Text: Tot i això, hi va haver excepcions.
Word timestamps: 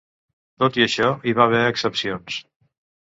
Tot 0.61 0.79
i 0.79 0.83
això, 0.85 1.09
hi 1.29 1.33
va 1.39 1.45
haver 1.49 1.59
excepcions. 1.73 2.39